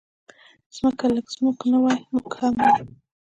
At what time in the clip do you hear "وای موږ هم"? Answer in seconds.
1.83-2.53